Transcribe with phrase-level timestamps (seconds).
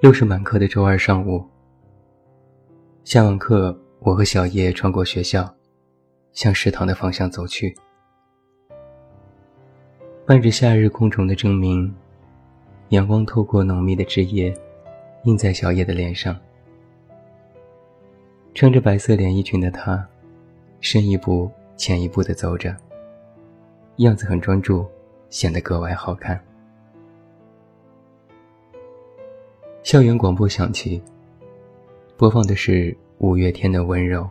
[0.00, 1.44] 又是满课的周二上午，
[3.04, 5.54] 下完课，我和小叶穿过学校，
[6.32, 7.76] 向食堂的方向走去。
[10.24, 11.94] 伴着夏日空虫的争鸣，
[12.88, 14.58] 阳光透过浓密的枝叶，
[15.24, 16.34] 映在小叶的脸上。
[18.54, 20.02] 穿着白色连衣裙的她，
[20.80, 22.74] 深一步浅一步地走着，
[23.96, 24.86] 样子很专注，
[25.28, 26.42] 显得格外好看。
[29.90, 31.02] 校园广播响起，
[32.16, 34.24] 播放的是五月天的温柔。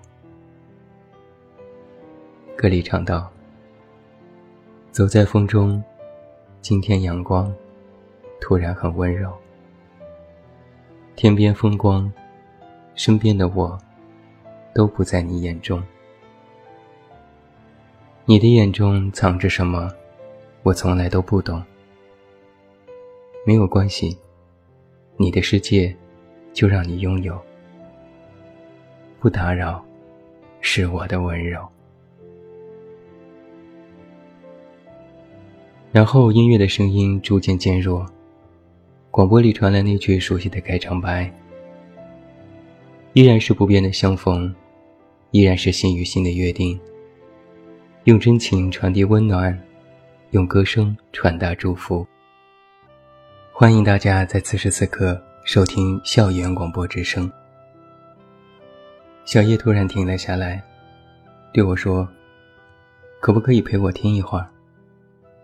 [2.56, 3.30] 歌里唱道
[4.90, 5.84] ：“走在风中，
[6.62, 7.54] 今天阳光
[8.40, 9.34] 突然很温柔。
[11.18, 12.10] 天边风光，
[12.96, 13.78] 身边的我，
[14.74, 15.84] 都不在你眼中。
[18.24, 19.92] 你的眼中藏着什么，
[20.64, 21.62] 我从来都不懂。
[23.46, 24.18] 没有关系。”
[25.22, 25.94] 你的世界，
[26.53, 27.38] 就让你拥有。
[29.20, 29.84] 不打扰，
[30.62, 31.67] 是我的温柔。
[35.92, 38.06] 然后音乐的声音逐渐渐弱，
[39.12, 41.30] 广播里传来那句熟悉的开场白
[43.12, 44.56] ：“依然是不变的相逢，
[45.31, 46.80] 依然是心与心的约定。
[48.06, 49.62] 用真情传递温暖，
[50.31, 52.07] 用歌声传达祝福。”
[53.59, 57.30] 欢迎大家在此时此刻收听校园广播之声。
[59.25, 60.64] 小叶突然停了下来，
[61.52, 62.08] 对我说
[63.19, 64.48] ：“可不可以陪我听一会儿？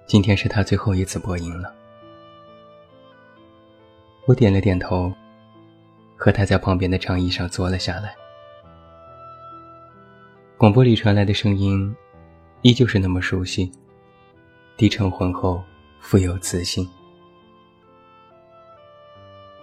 [0.05, 1.75] 今天是他最后一次播音了。”
[4.27, 5.11] 我点了点头，
[6.15, 8.15] 和他在旁边的长椅上坐了下来。
[10.57, 11.93] 广播里传来的声音，
[12.61, 13.69] 依旧是那么熟悉，
[14.77, 15.61] 低沉浑厚，
[15.99, 16.89] 富有磁性。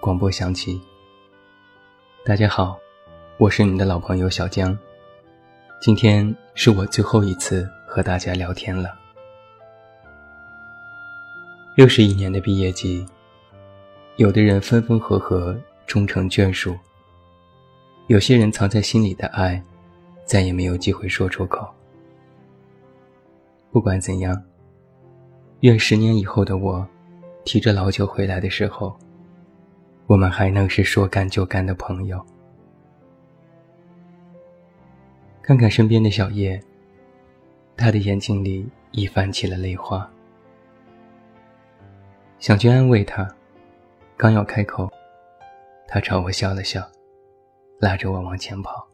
[0.03, 0.83] 广播响起。
[2.25, 2.77] 大家好，
[3.39, 4.77] 我是你的老朋友小江。
[5.81, 8.99] 今天是我最后一次和大家聊天了。
[11.77, 13.07] 又是一年的毕业季，
[14.17, 16.73] 有的人分分合合，终成眷属；
[18.09, 19.63] 有些人藏在心里的爱，
[20.25, 21.65] 再也没有机会说出口。
[23.71, 24.43] 不管怎样，
[25.61, 26.85] 愿十年以后的我，
[27.45, 28.93] 提着老酒回来的时候。
[30.13, 32.23] 我们还能是说干就干的朋友。
[35.41, 36.63] 看看身边的小叶，
[37.79, 40.07] 他的眼睛里已泛起了泪花。
[42.39, 43.27] 想去安慰他，
[44.15, 44.87] 刚要开口，
[45.89, 46.87] 他朝我笑了笑，
[47.79, 48.87] 拉着我往前跑。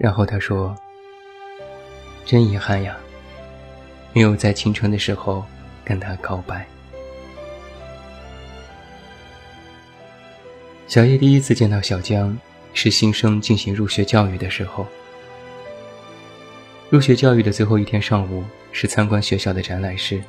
[0.00, 0.74] 然后他说
[2.26, 2.96] ：“真遗憾呀，
[4.12, 5.44] 没有在青春的时候
[5.84, 6.66] 跟他告白。”
[10.88, 12.36] 小叶第一次见到小江，
[12.72, 14.86] 是新生进行入学教育的时候。
[16.90, 20.22] 入学教育的最后一天上午，是参观学校的展览室。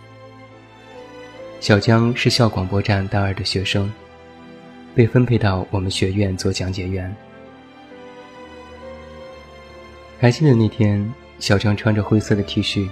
[1.60, 3.92] 小江是校广播站大二的学生，
[4.96, 7.16] 被分配到我们学院做讲解员。
[10.20, 12.90] 还记得那天，小江穿着灰色的 T 恤，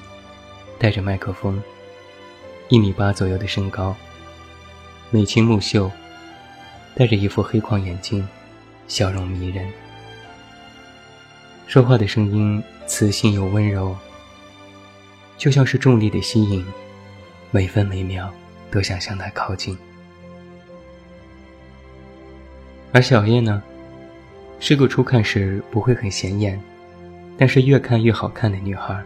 [0.78, 1.60] 带着麦克风，
[2.70, 3.96] 一米八左右的身高，
[5.10, 5.92] 眉清目秀。
[6.96, 8.26] 戴着一副黑框眼镜，
[8.88, 9.68] 笑容迷人，
[11.68, 13.94] 说话的声音磁性又温柔，
[15.38, 16.66] 就像是重力的吸引，
[17.52, 18.34] 每分每秒
[18.72, 19.78] 都想向他靠近。
[22.94, 23.62] 而小叶呢，
[24.62, 26.58] 是个初看时不会很显眼，
[27.38, 29.04] 但是越看越好看的女孩，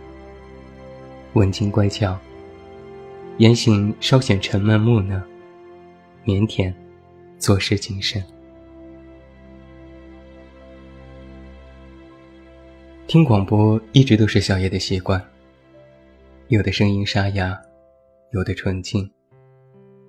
[1.33, 2.15] 文静乖巧，
[3.39, 5.19] 言行稍显沉闷木讷，
[6.25, 6.71] 腼腆。
[7.39, 8.23] 做事谨慎。
[13.07, 15.19] 听广播一直都是小叶的习惯。
[16.49, 17.59] 有的声音沙哑，
[18.31, 19.09] 有的纯净，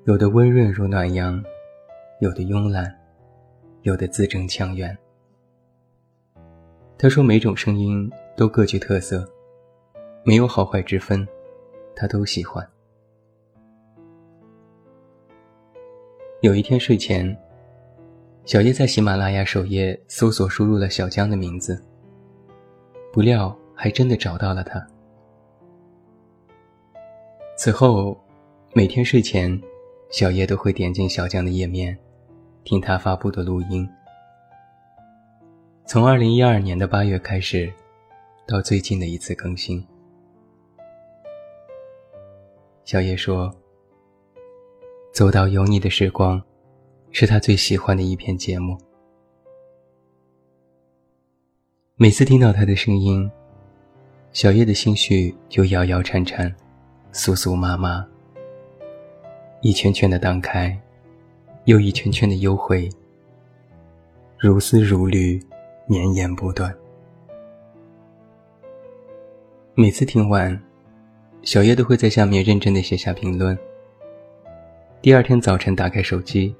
[0.05, 1.43] 有的温润如暖阳，
[2.21, 2.95] 有的慵懒，
[3.83, 4.97] 有的字正腔圆。
[6.99, 9.27] 他说：“每种声音都各具特色，
[10.25, 11.27] 没有好坏之分，
[11.95, 12.67] 他都喜欢。”
[16.43, 17.37] 有一天睡前，
[18.47, 21.85] 小叶在喜马拉雅首页搜索输入了小江的名字，
[23.13, 24.83] 不料还真的找到了他。
[27.59, 28.19] 此后，
[28.73, 29.61] 每天睡前，
[30.11, 31.95] 小叶都会点进小江的页面，
[32.65, 33.87] 听他发布的录音。
[35.85, 37.71] 从二零一二年的八月开始，
[38.47, 39.87] 到最近的一次更新，
[42.87, 43.55] 小叶说
[45.13, 46.41] ：“走到有你的时光，
[47.11, 48.79] 是他最喜欢的一篇节目。
[51.97, 53.31] 每次听到他的声音，
[54.33, 56.55] 小叶的心绪就摇摇颤颤。”
[57.13, 58.07] 酥酥麻麻，
[59.63, 60.81] 一圈圈的荡开，
[61.65, 62.89] 又一圈圈的幽会，
[64.39, 65.45] 如丝如缕，
[65.87, 66.73] 绵延不断。
[69.75, 70.57] 每次听完，
[71.43, 73.59] 小叶都会在下面认真的写下评论。
[75.03, 76.55] 第二天早晨打开手机，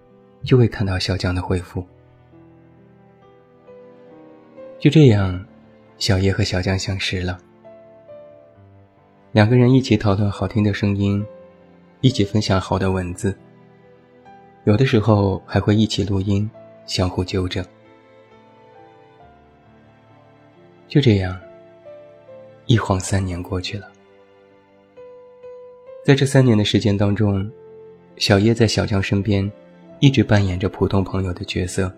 [0.45, 1.87] 就会看到小江的回复。
[4.79, 5.45] 就这样，
[5.99, 7.39] 小叶和小江相识了。
[9.33, 11.23] 两个人一起讨论好听的声音，
[12.01, 13.37] 一起分享好的文字。
[14.65, 16.51] 有的时候还会一起录音，
[16.87, 17.63] 相互纠正。
[20.89, 21.39] 就这样，
[22.65, 23.87] 一晃三年过去了。
[26.03, 27.49] 在这三年的时间当中，
[28.21, 29.51] 小叶在小江身边，
[29.99, 31.91] 一直扮演着普通朋友的角色，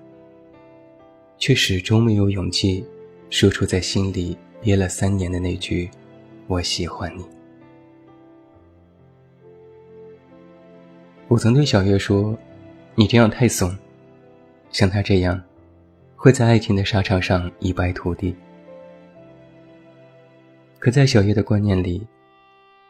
[1.37, 2.87] 却始终没有勇气
[3.29, 5.91] 说出在心里憋了三年的那句。
[6.47, 7.25] 我喜欢你。
[11.27, 12.39] 我曾对小月说
[12.95, 13.77] ：“你这样太怂，
[14.71, 15.43] 像他这样，
[16.15, 18.33] 会在爱情的沙场上一败涂地。”
[20.79, 22.07] 可在小叶的观念里，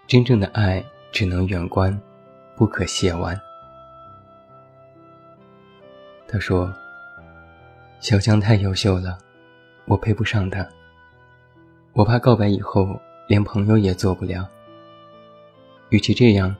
[0.06, 1.99] 真正的爱只能远观，
[2.62, 3.36] 不可亵玩。
[6.28, 6.72] 他说
[7.98, 9.18] ：“小江太优秀了，
[9.86, 10.64] 我配不上他。
[11.92, 12.96] 我怕告白以后。”
[13.28, 14.46] 连朋友也做不了。
[15.88, 16.54] 与其这样，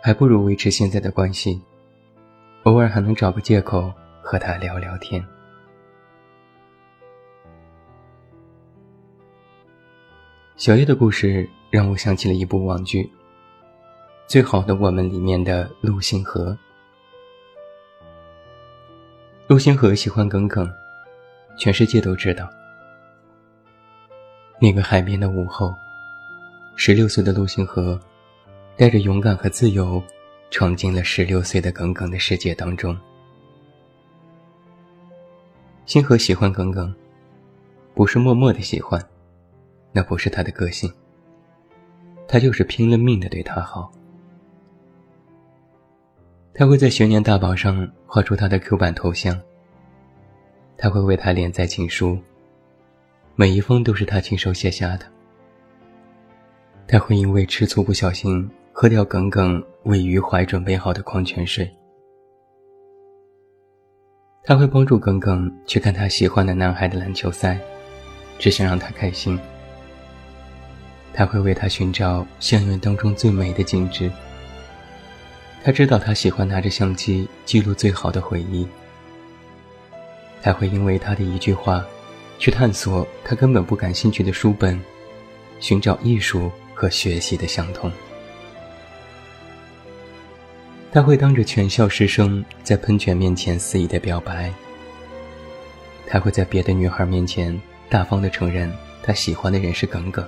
[0.00, 1.60] 还不如维持现在的关系，
[2.64, 3.92] 偶尔还能找个借口
[4.22, 5.24] 和他聊聊天。
[10.56, 13.02] 小叶的故事让我想起了一部网剧
[14.28, 16.54] 《最好的我们》里面的陆星河。
[19.46, 20.70] 陆星河喜欢耿耿，
[21.56, 22.46] 全世界都知道。
[24.60, 25.74] 那个海边的午后。
[26.76, 27.98] 十六岁的陆星河，
[28.76, 30.00] 带着勇敢和自由，
[30.50, 32.96] 闯进了十六岁的耿耿的世界当中。
[35.86, 36.94] 星河喜欢耿耿，
[37.94, 39.02] 不是默默的喜欢，
[39.90, 40.92] 那不是他的个性。
[42.28, 43.90] 他就是拼了命的对他好。
[46.58, 49.40] 他会在学年大宝上画出他的 Q 版头像。
[50.76, 52.18] 他会为他连载情书，
[53.36, 55.06] 每一封都是他亲手写下的。
[56.88, 61.70] 他会因为吃醋不小心喝掉耿耿为余淮准备好的矿泉水。
[64.42, 67.56] 他会帮助耿耿去看他喜欢的男孩的篮球赛，
[68.36, 69.38] 只想让他开心。
[71.12, 74.10] 他会为他寻找校园当中最美的景致。
[75.64, 78.66] 他知道他喜欢拿着相机记录最好的回忆。
[80.42, 81.84] 他会因为他的一句话，
[82.38, 84.80] 去探索他根本不感兴趣的书本，
[85.60, 86.50] 寻找艺术。
[86.80, 87.90] 和学习的相通，
[90.92, 94.54] 他会当着全校师生在喷泉面前肆意的表白。
[96.06, 98.72] 他会在别的女孩面前大方的承认
[99.02, 100.24] 他喜欢的人是耿耿。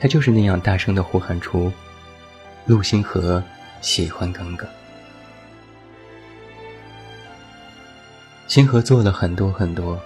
[0.00, 1.72] 他就是那样大声的呼喊出
[2.68, 3.42] ：“陆星河
[3.80, 4.68] 喜欢耿耿。”
[8.46, 9.98] 星河做了很多很多，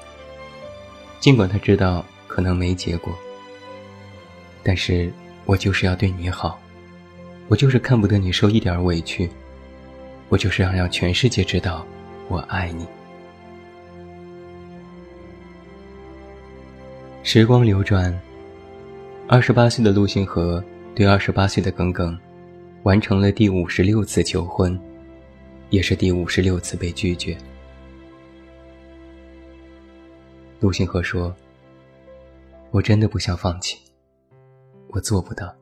[1.19, 3.13] 尽管他知道可能没结果。
[4.63, 5.13] 但是
[5.45, 6.61] 我就是要对你好，
[7.49, 9.29] 我就是看不得你受一点委屈，
[10.29, 11.85] 我就是要让全世界知道
[12.29, 12.87] 我爱你。
[17.25, 18.17] 时光流转，
[19.27, 20.63] 二十八岁的陆星河
[20.95, 22.17] 对二十八岁的耿耿，
[22.83, 24.79] 完成了第五十六次求婚，
[25.71, 27.37] 也是第五十六次被拒绝。
[30.59, 31.35] 陆星河说
[32.73, 33.79] ：“我真的不想放弃。”
[34.95, 35.55] 我做不到。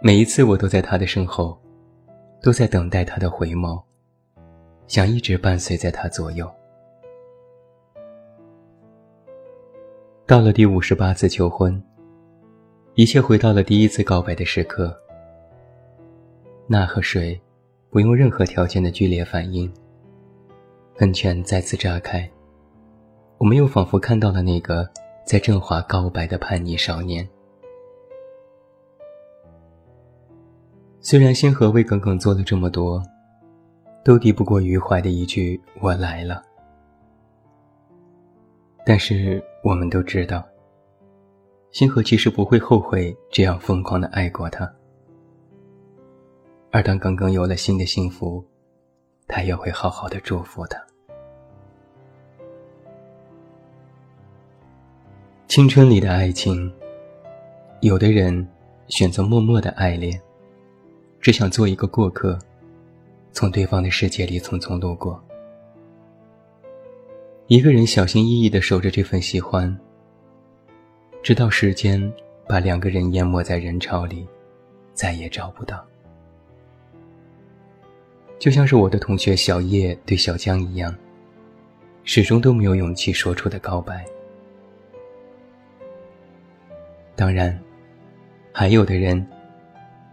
[0.00, 1.60] 每一次，我都在他的身后，
[2.40, 3.82] 都在等待他的回眸，
[4.86, 6.50] 想一直伴随在他左右。
[10.24, 11.82] 到了第五十八次求婚，
[12.94, 14.98] 一切回到了第一次告白的时刻。
[16.66, 17.38] 那和水，
[17.90, 19.72] 不用任何条件的剧烈反应。
[20.96, 22.30] 喷泉再次炸开，
[23.36, 24.88] 我们又仿佛看到了那个
[25.26, 27.28] 在振华告白的叛逆少年。
[31.00, 33.02] 虽然星河为耿耿做了这么多，
[34.02, 36.42] 都敌不过余淮的一句“我来了”，
[38.86, 40.42] 但是我们都知道，
[41.72, 44.72] 星河其实不会后悔这样疯狂的爱过他。
[46.74, 48.44] 而当耿耿有了新的幸福，
[49.28, 50.84] 他也会好好的祝福他。
[55.46, 56.68] 青春里的爱情，
[57.80, 58.44] 有的人
[58.88, 60.20] 选择默默的爱恋，
[61.20, 62.36] 只想做一个过客，
[63.30, 65.22] 从对方的世界里匆匆路过。
[67.46, 69.72] 一个人小心翼翼的守着这份喜欢，
[71.22, 72.12] 直到时间
[72.48, 74.26] 把两个人淹没在人潮里，
[74.92, 75.80] 再也找不到。
[78.44, 80.94] 就像是我的同学小叶对小江一样，
[82.02, 84.04] 始终都没有勇气说出的告白。
[87.16, 87.58] 当然，
[88.52, 89.26] 还有的人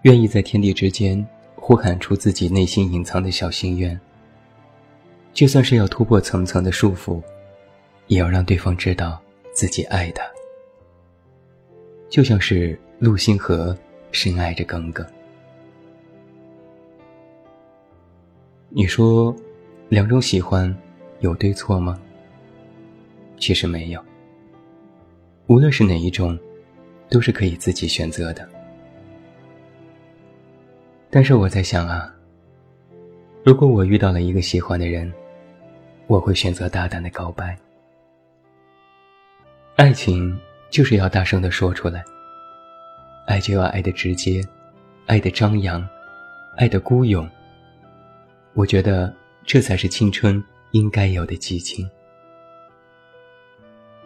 [0.03, 3.99] 愿意在天地之间呼喊出自己内心隐藏的小心愿，
[5.33, 7.21] 就算是要突破层层的束缚，
[8.07, 9.21] 也要让对方知道
[9.51, 10.23] 自己爱他。
[12.07, 13.77] 就像是陆星河
[14.13, 15.05] 深爱着耿耿。
[18.73, 19.35] 你说，
[19.89, 20.73] 两种喜欢
[21.19, 21.99] 有对错吗？
[23.37, 24.01] 其实没有。
[25.47, 26.39] 无论是哪一种，
[27.09, 28.47] 都是可以自己选择的。
[31.09, 32.15] 但是我在想啊，
[33.43, 35.11] 如果我遇到了一个喜欢的人，
[36.07, 37.57] 我会选择大胆的告白。
[39.75, 42.05] 爱情就是要大声的说出来，
[43.27, 44.41] 爱就要爱的直接，
[45.07, 45.85] 爱的张扬，
[46.55, 47.29] 爱的孤勇。
[48.53, 49.13] 我觉得
[49.45, 51.89] 这才是青春应该有的激情。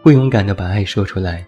[0.03, 1.45] 不勇敢的把爱说出来，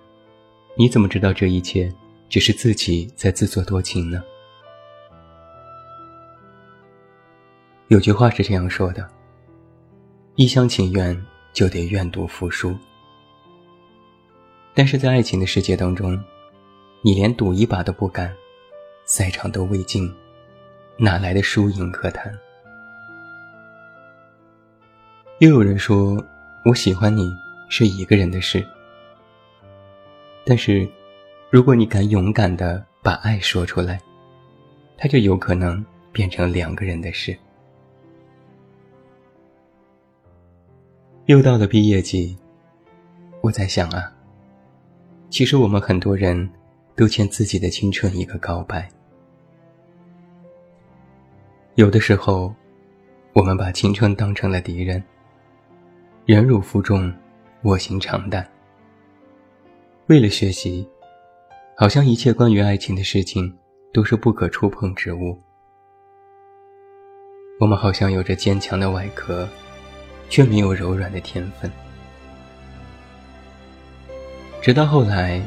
[0.75, 1.93] 你怎么知道这一切
[2.27, 4.23] 只是自己在自作多情呢？
[7.89, 9.07] 有句话是这样说的
[10.35, 12.75] ：“一厢情愿就得愿赌服输。”
[14.73, 16.19] 但是在爱情的世界当中，
[17.03, 18.35] 你连赌一把都不敢，
[19.05, 20.11] 赛场都未尽，
[20.97, 22.37] 哪来的输赢可谈？
[25.39, 26.17] 又有人说
[26.65, 27.31] ：“我喜欢你
[27.69, 28.65] 是一个人的事。”
[30.43, 30.89] 但是，
[31.51, 34.01] 如果你敢勇敢的把爱说出来，
[34.97, 37.37] 它就有可能变成两个人的事。
[41.27, 42.35] 又到了毕业季，
[43.41, 44.11] 我在想啊，
[45.29, 46.49] 其实我们很多人
[46.95, 48.89] 都欠自己的青春一个告白。
[51.75, 52.51] 有的时候，
[53.33, 55.03] 我们把青春当成了敌人。
[56.27, 57.09] 忍辱负重，
[57.61, 58.45] 卧薪尝胆。
[60.07, 60.85] 为了学习，
[61.77, 63.57] 好像一切关于爱情的事情
[63.93, 65.39] 都是不可触碰之物。
[67.61, 69.47] 我们好像有着坚强的外壳，
[70.27, 71.71] 却没有柔软的天分。
[74.61, 75.41] 直到后来，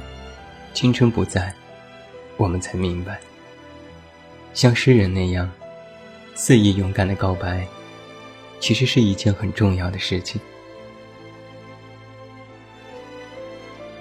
[0.73, 1.55] 青春不在，
[2.39, 3.21] 我们才明白，
[4.55, 5.47] 像诗人那样，
[6.35, 7.67] 肆意勇敢的告白，
[8.61, 10.41] 其实是一件很重要的事情。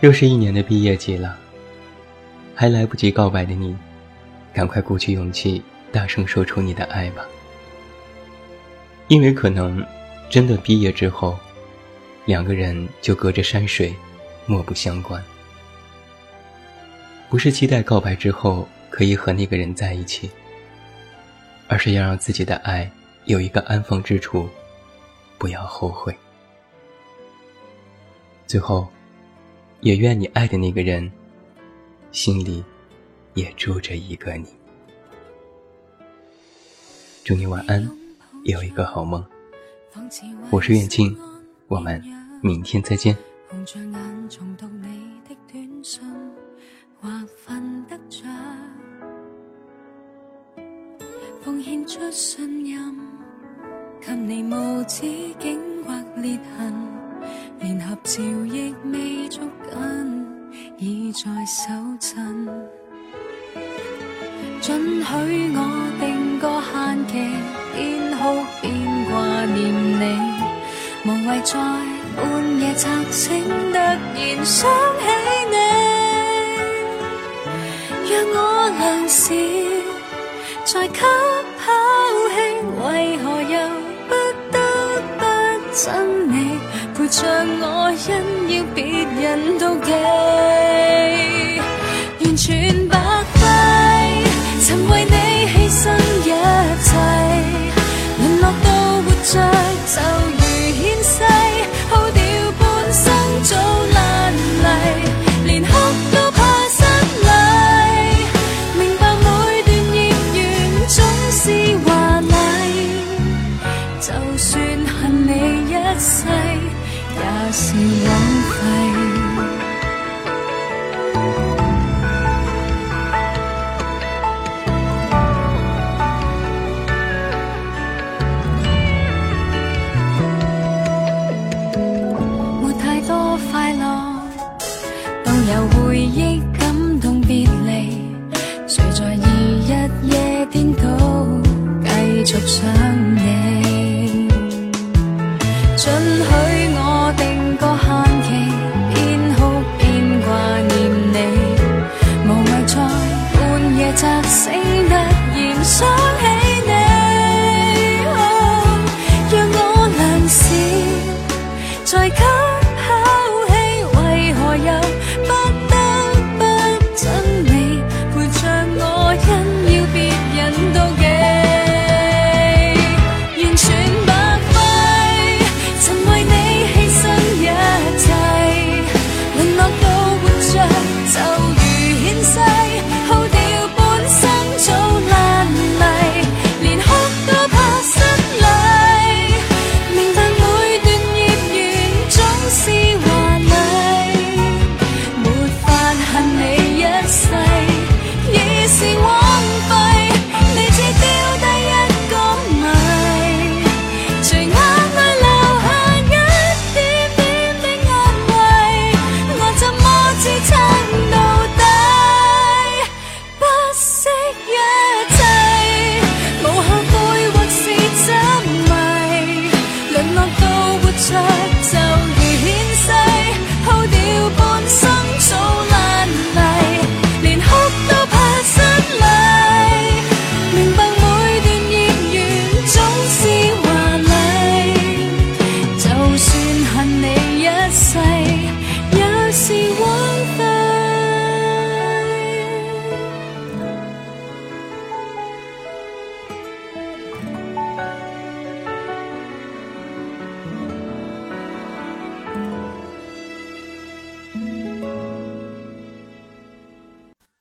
[0.01, 1.37] 又是一年的毕业季了，
[2.55, 3.75] 还来不及告白的你，
[4.53, 7.27] 赶快鼓起勇气，大声说出你的爱吧。
[9.09, 9.85] 因为可能，
[10.29, 11.37] 真的毕业之后，
[12.23, 13.93] 两个人就隔着山水，
[14.45, 15.21] 莫不相关。
[17.29, 20.31] 不是期待告白之后可以和那个人在一起，
[21.67, 22.89] 而是要让自己的爱
[23.25, 24.47] 有一个安放之处，
[25.37, 26.15] 不要后悔。
[28.47, 28.87] 最后。
[29.81, 31.09] 也愿你爱的那个人
[32.11, 32.63] 心里
[33.33, 34.45] 也住着一个你。
[37.23, 37.89] 祝你晚安，
[38.43, 39.23] 有一个好梦。
[40.51, 41.15] 我是远近，
[41.67, 42.03] 我们
[42.41, 43.15] 明天再见。
[51.41, 52.95] 奉献出信任，
[54.01, 55.01] 给你无止
[55.39, 56.98] 境或裂痕。
[57.61, 60.27] 连合照亦未捉紧
[60.77, 62.47] 已在手震。
[64.61, 65.59] 准许我
[65.99, 67.13] 定个限期
[67.75, 67.77] 边
[68.17, 68.19] 哭
[68.61, 68.69] 边
[69.09, 69.59] 挂念
[69.99, 70.39] 你。
[71.05, 71.53] 无谓在
[72.15, 75.05] 半夜拆醒突然想起
[75.49, 75.57] 你。
[78.09, 78.37] 若我
[78.79, 79.23] 临时
[80.65, 80.99] 才给
[81.57, 81.65] 抛
[82.29, 82.35] 弃
[82.83, 83.55] 为何又
[84.07, 84.11] 不
[84.51, 84.57] 得
[85.17, 85.21] 不
[85.73, 85.87] 憎
[86.27, 86.48] 你？
[87.11, 87.25] 像
[87.59, 88.09] 我因
[88.55, 89.91] 要别人妒忌
[92.23, 92.97] 完全白
[93.33, 93.39] 费
[94.61, 95.15] 曾为你
[95.47, 95.83] 牺牲
[96.21, 96.29] 一
[96.83, 96.87] 切
[98.19, 98.67] 沦落到
[99.01, 99.33] 活着
[99.87, 100.38] 就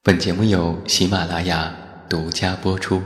[0.08, 1.70] 本节目由喜马拉雅
[2.08, 3.02] 独家播出。